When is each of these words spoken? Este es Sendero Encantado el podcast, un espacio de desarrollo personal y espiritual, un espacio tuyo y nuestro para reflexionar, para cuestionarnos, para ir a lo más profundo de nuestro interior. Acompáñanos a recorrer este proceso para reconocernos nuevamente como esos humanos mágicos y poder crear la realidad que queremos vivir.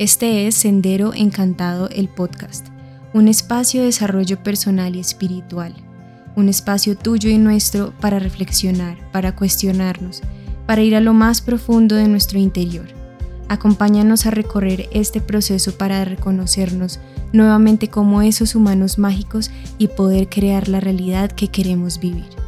Este 0.00 0.48
es 0.48 0.56
Sendero 0.56 1.14
Encantado 1.14 1.88
el 1.88 2.08
podcast, 2.08 2.66
un 3.12 3.28
espacio 3.28 3.78
de 3.80 3.86
desarrollo 3.86 4.42
personal 4.42 4.96
y 4.96 4.98
espiritual, 4.98 5.72
un 6.34 6.48
espacio 6.48 6.96
tuyo 6.96 7.30
y 7.30 7.38
nuestro 7.38 7.92
para 8.00 8.18
reflexionar, 8.18 8.98
para 9.12 9.36
cuestionarnos, 9.36 10.20
para 10.66 10.82
ir 10.82 10.96
a 10.96 11.00
lo 11.00 11.14
más 11.14 11.40
profundo 11.40 11.94
de 11.94 12.08
nuestro 12.08 12.40
interior. 12.40 12.88
Acompáñanos 13.48 14.26
a 14.26 14.32
recorrer 14.32 14.88
este 14.90 15.20
proceso 15.20 15.78
para 15.78 16.04
reconocernos 16.04 16.98
nuevamente 17.32 17.86
como 17.86 18.20
esos 18.20 18.56
humanos 18.56 18.98
mágicos 18.98 19.52
y 19.78 19.86
poder 19.86 20.28
crear 20.28 20.66
la 20.68 20.80
realidad 20.80 21.30
que 21.30 21.46
queremos 21.46 22.00
vivir. 22.00 22.43